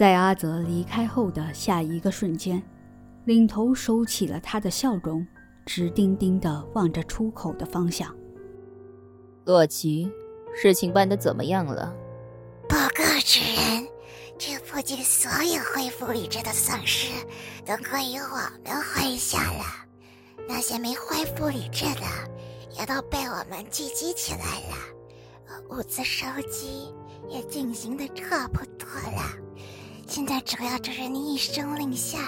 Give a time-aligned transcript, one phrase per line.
[0.00, 2.62] 在阿泽离开后的下一个瞬间，
[3.26, 5.26] 领头收起了他的笑容，
[5.66, 8.16] 直盯盯地望着出口的方向。
[9.44, 10.10] 洛奇，
[10.56, 11.94] 事情办得怎么样了？
[12.66, 13.86] 报告主人，
[14.38, 17.12] 这附近所有恢复理智的丧尸
[17.66, 19.64] 都归于我们麾下了，
[20.48, 22.06] 那些没恢复理智的
[22.70, 26.90] 也都被我们聚集起来了，物资收集
[27.28, 29.49] 也进行的差不多了。
[30.10, 32.18] 现在主要就是你一声令下，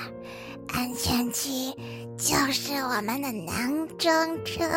[0.68, 1.73] 安全区
[2.16, 4.09] 就是我们的囊中
[4.45, 4.68] 之物。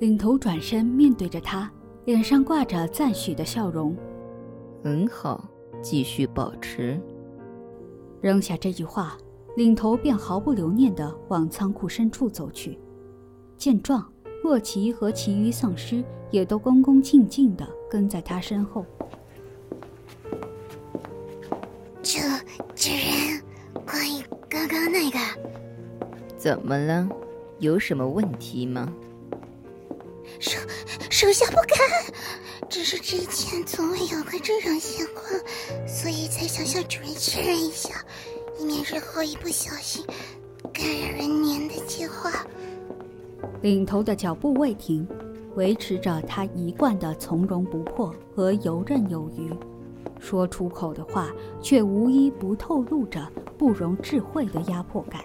[0.00, 1.70] 领头转身面对着他，
[2.06, 3.94] 脸上挂着赞许的笑容。
[4.82, 5.46] 很好，
[5.82, 6.98] 继续保持。
[8.22, 9.14] 扔下这句话，
[9.54, 12.78] 领头便毫不留念地往仓库深处走去。
[13.58, 14.10] 见状，
[14.42, 18.86] 洛奇和其余丧尸也都恭恭敬敬地跟在他身后。
[24.66, 25.18] 刚刚那个，
[26.38, 27.06] 怎么了？
[27.58, 28.92] 有什么问题吗？
[30.40, 30.58] 属
[31.10, 31.78] 属下不敢，
[32.68, 35.26] 只是之前从未有过这种情况，
[35.86, 38.02] 所以才想向主人确认一下，
[38.58, 40.04] 以免日后一不小心
[40.72, 42.32] 感染人年的计划。
[43.60, 45.06] 领头的脚步未停，
[45.56, 49.52] 维持着他一贯的从容不迫和游刃有余。
[50.18, 53.20] 说出口的话，却无一不透露着
[53.58, 55.22] 不容置喙的压迫感。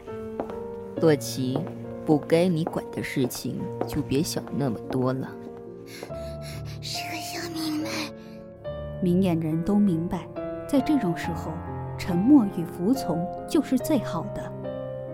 [0.97, 1.58] 洛奇，
[2.05, 5.30] 不该你管的事情，就别想那么多了。
[6.81, 7.89] 属下明白。
[9.02, 10.27] 明眼人都明白，
[10.67, 11.52] 在这种时候，
[11.97, 14.52] 沉默与服从就是最好的。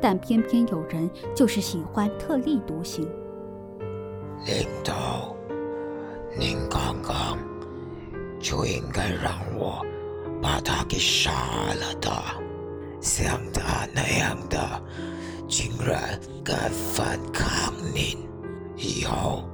[0.01, 3.07] 但偏偏有人就是喜欢特立独行。
[4.45, 5.35] 领导，
[6.37, 7.37] 您刚刚。
[8.45, 9.83] 就应该让我
[10.39, 12.11] 把他给杀了的，
[13.01, 14.59] 像他那样的，
[15.47, 18.15] 竟然敢反抗您，
[18.77, 19.49] 以后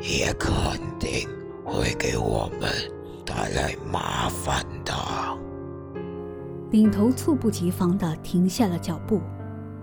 [0.00, 0.52] 也肯
[1.00, 1.28] 定
[1.64, 2.70] 会给我们
[3.26, 4.94] 带来麻烦的。
[6.70, 9.20] 领头猝不及防地停下了脚步，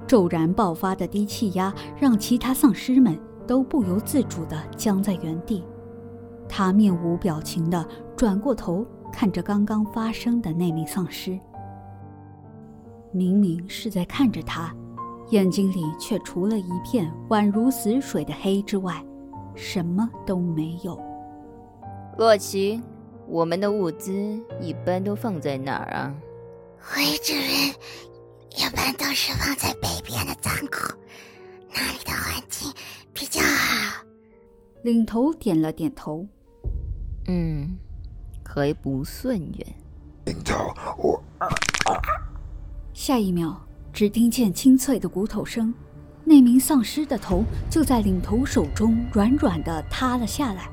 [0.07, 5.65] 骤然爆发的低气压让其他丧尸们都不由自主地僵在原地。
[6.47, 7.85] 他面无表情地
[8.17, 8.83] 转过头，
[9.13, 11.39] 看着刚刚发生的那名丧尸。
[13.11, 14.75] 明明是在看着他，
[15.29, 19.05] 眼睛里却除了一片宛如死水的黑之外，
[19.55, 20.99] 什么都没有。
[22.17, 22.81] 洛奇，
[23.27, 24.11] 我们的物资
[24.59, 26.11] 一般都放在哪儿啊？
[26.79, 27.69] 回主人，
[28.49, 30.91] 一般都是放在北边的仓库，
[31.69, 32.73] 那里的环境
[33.13, 34.03] 比较好。
[34.81, 36.25] 领头点了点头。
[37.27, 37.77] 嗯，
[38.47, 39.67] 还不算远。
[40.25, 41.21] 领头，我……
[42.93, 43.55] 下一秒，
[43.93, 45.73] 只听见清脆的骨头声，
[46.23, 50.69] 那名丧尸的头就在领头手中软软的塌了下来。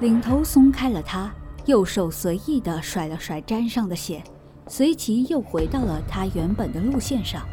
[0.00, 1.32] 领头松开了他，
[1.66, 4.22] 右手随意的甩了甩沾上的血，
[4.66, 7.46] 随即又回到了他原本的路线上。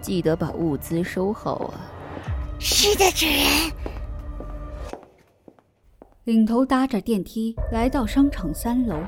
[0.00, 1.74] 记得把物资收好啊！
[2.58, 3.72] 是的，主人。
[6.30, 9.02] 领头搭着电梯来到商场三楼，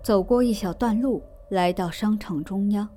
[0.00, 2.88] 走过一小段路，来到商场中央。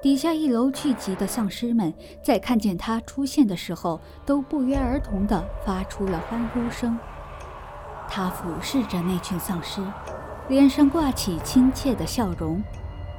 [0.00, 1.92] 底下一楼聚集的丧尸们
[2.24, 6.98] 在看见他出现的时候，都不约而同地发出了欢呼声。
[8.08, 9.82] 他俯视着那群丧尸，
[10.48, 12.62] 脸上挂起亲切的笑容，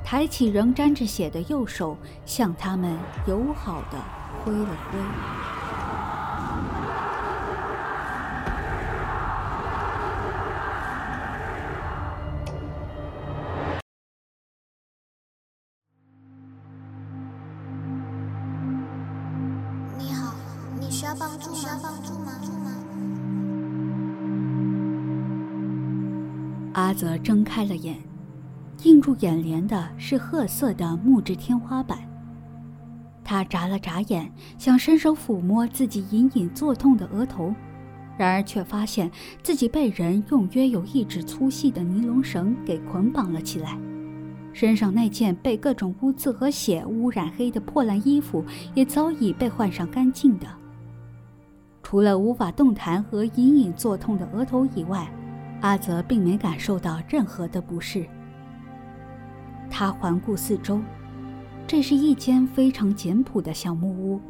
[0.03, 1.95] 抬起仍沾着血的右手，
[2.25, 2.97] 向他们
[3.27, 3.99] 友好地
[4.43, 5.50] 挥了挥。
[21.11, 21.53] 要帮助？
[21.53, 22.31] 需要帮助吗？
[26.73, 27.97] 阿泽睁开了眼，
[28.83, 31.99] 映入眼帘的是褐色的木质天花板。
[33.25, 37.53] 他眨了眨眼，想伸手抚摸自己隐隐作痛的额头，
[38.17, 39.11] 然而却发现
[39.43, 43.77] 自己被人用约有一指粗细的尼龙绳给捆绑了起来。
[44.53, 50.47] 身上那件被各种污渍和血污染黑的破烂衣服，也早已被换上干净的。
[51.91, 55.11] 除了无法动弹和隐隐作痛的额头以外，
[55.59, 58.05] 阿泽并没感受到任何的不适。
[59.69, 60.79] 他环顾四周，
[61.67, 64.21] 这是一间非常简朴的小木屋，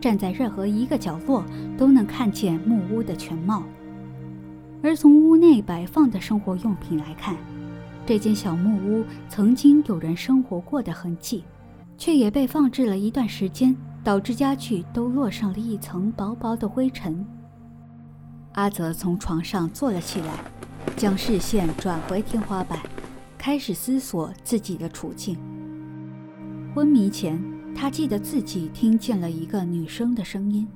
[0.00, 1.44] 站在任何一个角落
[1.76, 3.64] 都能看见木屋的全貌。
[4.80, 7.36] 而从屋内摆放的生活用品来看，
[8.06, 11.42] 这间小木屋曾经有人生活过的痕迹，
[11.98, 17.26] 却也被放置了一段时间，导致家具都落上了一层薄薄的灰尘。
[18.52, 20.32] 阿泽从床上坐了起来，
[20.96, 22.78] 将视线转回天花板，
[23.38, 25.38] 开始思索自己的处境。
[26.74, 27.40] 昏迷前，
[27.74, 30.66] 他记得自己听见了一个女生的声音，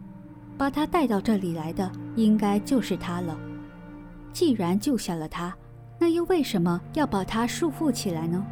[0.56, 3.36] 把他带到这里来的应该就是她了。
[4.32, 5.54] 既然救下了他，
[5.98, 8.44] 那又为什么要把他束缚起来呢？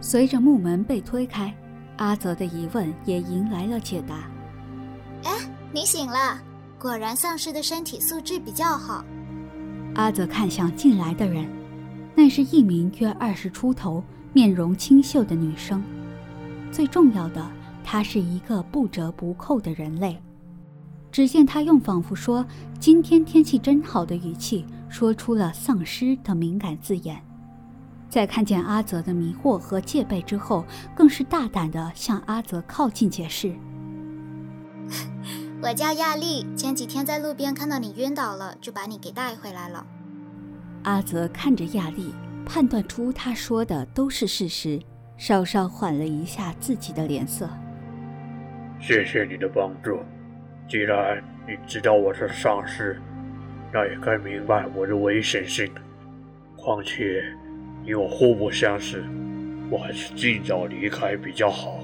[0.00, 1.54] 随着木门被推开，
[1.96, 4.28] 阿泽的疑问也迎来了解答。
[5.24, 5.32] 哎，
[5.72, 6.40] 你醒了。
[6.78, 9.04] 果然，丧尸的身体素质比较好。
[9.94, 11.48] 阿泽看向进来的人，
[12.14, 14.04] 那是一名约二十出头、
[14.34, 15.82] 面容清秀的女生。
[16.70, 17.50] 最重要的，
[17.82, 20.20] 她是一个不折不扣的人类。
[21.10, 22.44] 只见她用仿佛说
[22.78, 27.18] “今天天气真好”的语气，说出了丧尸的敏感字眼。
[28.08, 30.64] 在看见阿泽的迷惑和戒备之后，
[30.94, 33.54] 更是大胆地向阿泽靠近解释。
[35.62, 39.84] 我叫亚丽，前几天在路边看到你晕倒了，就把你给带回来了。
[40.84, 42.14] 阿泽看着亚丽，
[42.44, 44.80] 判断出他说的都是事实，
[45.16, 47.48] 稍稍缓了一下自己的脸色。
[48.78, 49.98] 谢谢你的帮助。
[50.68, 53.00] 既然你知道我是丧尸，
[53.72, 55.68] 那也该明白我的危险性。
[56.56, 57.22] 况且
[57.86, 59.04] 你我互不相识，
[59.70, 61.78] 我还是尽早离开比较好。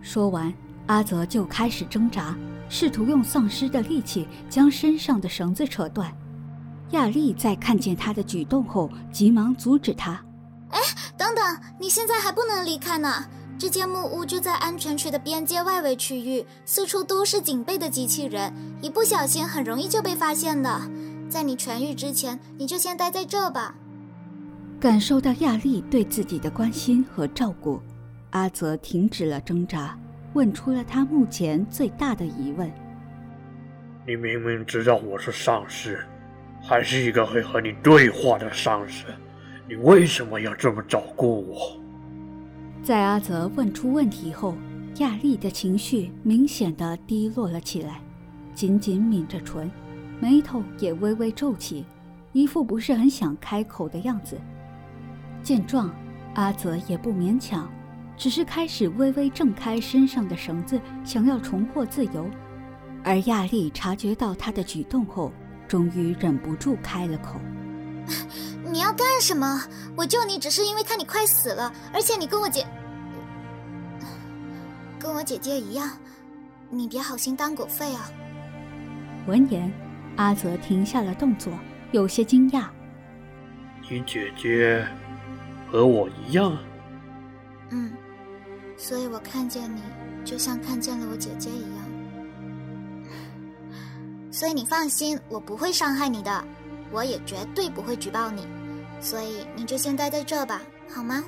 [0.00, 0.54] 说完，
[0.86, 2.36] 阿泽就开始挣扎。
[2.68, 6.16] 试图用丧尸的力气将身上的绳子扯断，
[6.92, 10.24] 亚丽在看见他的举动后，急忙阻止他
[10.70, 10.78] ：“哎，
[11.16, 11.44] 等等，
[11.80, 13.24] 你现在还不能离开呢！
[13.58, 20.80] 这间木屋就在安全区的边界外围区域，四处都是警备的机器人，一不小心很容易就被发现的。
[21.28, 23.74] 在你痊愈之前，你就先待在这吧。”
[24.80, 27.78] 感受到亚丽对自己的关心和照顾，
[28.30, 29.94] 阿泽停止了挣扎。
[30.32, 32.72] 问出了他目前最大的疑问：
[34.06, 36.02] 你明明知道我是丧尸，
[36.62, 39.04] 还是一个会和你对话的丧尸，
[39.68, 41.76] 你为什么要这么照顾我？
[42.82, 44.54] 在阿泽问出问题后，
[45.00, 48.00] 亚丽的情绪明显的低落了起来，
[48.54, 49.70] 紧紧抿着唇，
[50.20, 51.84] 眉头也微微皱起，
[52.32, 54.38] 一副不是很想开口的样子。
[55.42, 55.94] 见状，
[56.34, 57.70] 阿泽也不勉强。
[58.16, 62.28] 只是开始微微挣开身上的绳子，想要重获自由。
[63.02, 65.32] 而亚丽察觉到他的举动后，
[65.66, 67.40] 终于忍不住开了口
[68.70, 69.62] ：“你要干什么？
[69.96, 72.66] 我救你只是因为看你快死了，而且你跟我姐，
[74.98, 75.90] 跟我姐姐一样，
[76.68, 78.10] 你别好心当狗肺啊！”
[79.26, 79.72] 闻言，
[80.16, 81.50] 阿泽停下了动作，
[81.92, 82.64] 有些惊讶
[83.90, 84.86] ：“你姐姐
[85.70, 86.56] 和我一样？”
[87.70, 87.92] 嗯。
[88.76, 89.82] 所以我看见你，
[90.24, 91.84] 就像看见了我姐姐一样。
[94.32, 96.44] 所以你放心，我不会伤害你的，
[96.90, 98.46] 我也绝对不会举报你。
[98.98, 101.22] 所以你就先待在这吧，好吗？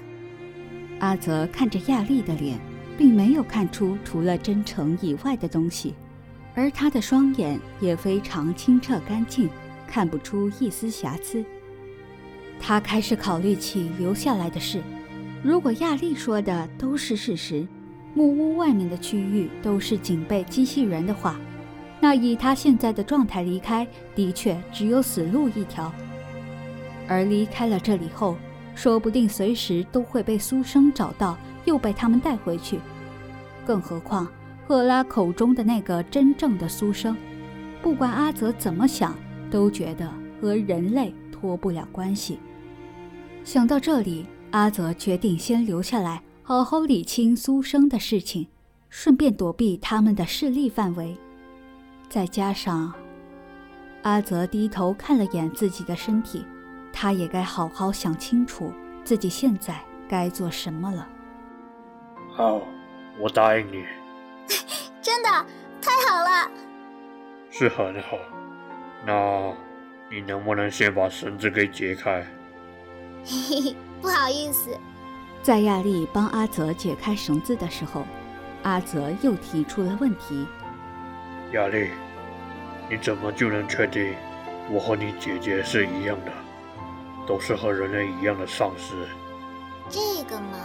[1.01, 2.59] 阿泽看着亚丽的脸，
[2.97, 5.95] 并没有看出除了真诚以外的东西，
[6.55, 9.51] 而他的双眼也非常清澈干净，
[9.87, 11.45] 看不出一丝瑕疵。
[12.65, 14.81] 他开始考虑起留下来的事。
[15.43, 17.67] 如果亚丽说的都是事实，
[18.15, 21.37] 木屋外面的区域都是警备机器人的话，
[22.01, 25.93] 那以他现在的状态离开，的确只有死路一条。
[27.09, 28.37] 而离开了这里后，
[28.77, 32.79] 说不定随时都会被苏生找到，又被他们带回去。
[33.67, 34.29] 更何况
[34.69, 37.17] 赫拉口中的那个真正的苏生，
[37.83, 39.17] 不管阿泽怎么想，
[39.51, 40.09] 都觉得
[40.41, 42.39] 和人类脱不了关系。
[43.45, 44.27] 想到这里。
[44.53, 48.49] 阿泽决定先留下来，好好理清苏生的事情，
[48.91, 51.17] 顺便躲避他们的势力范围。
[52.11, 52.93] 再加上，
[54.03, 56.45] 阿泽低头看了眼自己的身体，
[56.93, 58.71] 他也该好好想清楚
[59.03, 61.09] 自己现在该做什么了。
[62.31, 62.61] 好，
[63.19, 63.83] 我答应你。
[65.01, 65.31] 真的
[65.81, 66.51] 太好了。
[67.49, 68.19] 是很好。
[69.07, 69.57] 那，
[70.11, 72.23] 你能不能先把绳子给解开？
[73.25, 73.77] 嘿嘿嘿。
[74.01, 74.77] 不好意思，
[75.43, 78.05] 在亚丽帮阿泽解开绳子的时候，
[78.65, 80.45] 阿泽又提出了问题
[81.55, 81.91] ：“亚丽，
[82.91, 84.13] 你怎么就能确定
[84.71, 86.33] 我和你姐姐是一样的，
[87.27, 89.07] 都是和人类一样的丧尸？”
[89.89, 90.59] 这个嘛，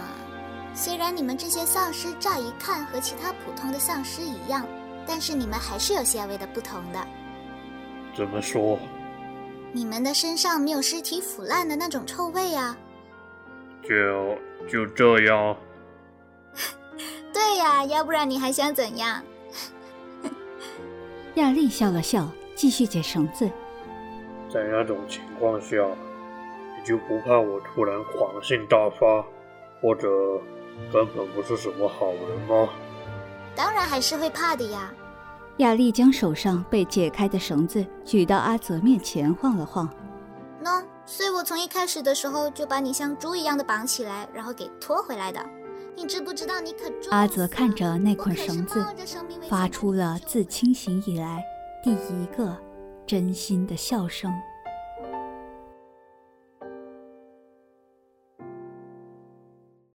[0.74, 4.66] 虽然你们这些丧尸乍一看和其他普通的丧尸一样，
[5.06, 7.06] 但是你们还是有些微的不同的。
[8.16, 8.78] 怎么说？
[9.72, 12.76] 你们的身上没有尸体腐烂的那种臭味啊。
[13.82, 14.36] 就
[14.68, 15.56] 就这样。
[17.32, 19.22] 对呀，要不然你还想怎样？
[21.34, 23.48] 亚丽笑了笑，继续解绳子。
[24.50, 29.24] 在那种情况下，你就不怕我突然狂性大发，
[29.80, 30.08] 或者
[30.92, 32.68] 根本不是什么好人吗？
[33.54, 34.92] 当然还是会怕的呀。
[35.58, 39.88] 亚丽将手上被解开的绳子举到阿泽面前晃了晃。
[40.62, 45.44] 喏，所以我从一开始的时候就把你像猪一样的绑起来，然后给拖回来的。
[45.96, 46.92] 你知不知道你可？
[47.10, 48.86] 阿泽看着那捆绳子，
[49.48, 51.42] 发出了自清醒以来
[51.82, 52.56] 第一个
[53.04, 54.32] 真心的笑声。